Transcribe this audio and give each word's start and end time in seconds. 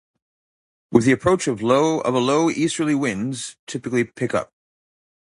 With 0.91 1.05
the 1.05 1.11
approach 1.11 1.47
of 1.47 1.61
a 1.61 1.65
low, 1.67 2.49
easterly 2.49 2.95
winds 2.95 3.55
typically 3.67 4.03
pick 4.03 4.33
up. 4.33 4.51